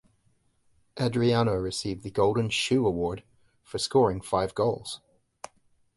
[0.99, 3.21] Adriano received the Golden Shoe award
[3.63, 4.99] for scoring five goals.